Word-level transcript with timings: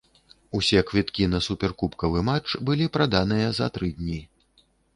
Усе 0.59 0.79
квіткі 0.91 1.27
на 1.33 1.41
суперкубкавы 1.49 2.25
матч 2.31 2.57
былі 2.69 2.89
праданыя 2.99 3.47
за 3.61 3.71
тры 3.77 3.93
дні. 4.03 4.21